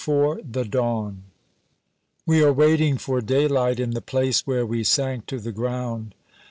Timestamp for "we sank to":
4.65-5.39